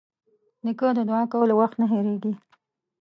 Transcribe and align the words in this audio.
نیکه 0.63 0.87
د 0.97 0.99
دعا 1.09 1.21
کولو 1.31 1.53
وخت 1.59 1.75
نه 1.81 1.85
هېرېږي. 1.91 2.33